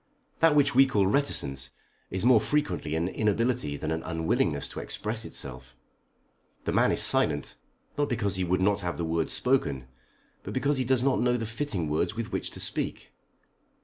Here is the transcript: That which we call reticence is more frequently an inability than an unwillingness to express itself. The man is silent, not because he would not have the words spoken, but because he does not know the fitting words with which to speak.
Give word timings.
That 0.39 0.55
which 0.55 0.73
we 0.73 0.87
call 0.87 1.05
reticence 1.05 1.69
is 2.09 2.25
more 2.25 2.41
frequently 2.41 2.95
an 2.95 3.07
inability 3.07 3.77
than 3.77 3.91
an 3.91 4.01
unwillingness 4.01 4.67
to 4.69 4.79
express 4.79 5.23
itself. 5.25 5.75
The 6.63 6.71
man 6.71 6.91
is 6.91 7.03
silent, 7.03 7.55
not 7.99 8.09
because 8.09 8.35
he 8.37 8.43
would 8.43 8.61
not 8.61 8.79
have 8.79 8.97
the 8.97 9.05
words 9.05 9.31
spoken, 9.31 9.87
but 10.41 10.53
because 10.55 10.77
he 10.79 10.85
does 10.85 11.03
not 11.03 11.21
know 11.21 11.37
the 11.37 11.45
fitting 11.45 11.87
words 11.87 12.15
with 12.15 12.31
which 12.31 12.49
to 12.49 12.59
speak. 12.59 13.13